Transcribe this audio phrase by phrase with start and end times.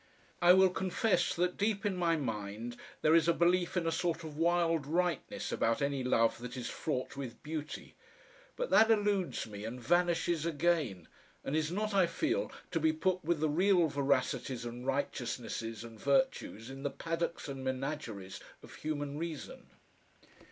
[0.41, 4.23] I will confess that deep in my mind there is a belief in a sort
[4.23, 7.93] of wild rightness about any love that is fraught with beauty,
[8.55, 11.07] but that eludes me and vanishes again,
[11.43, 15.99] and is not, I feel, to be put with the real veracities and righteousnesses and
[15.99, 19.69] virtues in the paddocks and menageries of human reason....